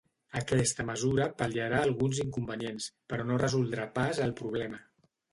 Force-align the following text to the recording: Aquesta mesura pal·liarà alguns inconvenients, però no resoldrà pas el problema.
Aquesta 0.37 0.83
mesura 0.85 1.25
pal·liarà 1.41 1.81
alguns 1.87 2.21
inconvenients, 2.23 2.87
però 3.13 3.27
no 3.27 3.37
resoldrà 3.43 3.85
pas 3.99 4.23
el 4.29 4.33
problema. 4.41 4.81